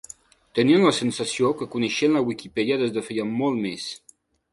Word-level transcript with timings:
Tenien 0.59 0.85
la 0.85 0.93
sensació 0.99 1.51
que 1.59 1.67
coneixien 1.75 2.15
la 2.19 2.23
Wikipedia 2.29 2.79
des 2.85 2.95
de 2.97 3.05
feia 3.11 3.27
molt 3.35 3.61
més. 3.67 3.87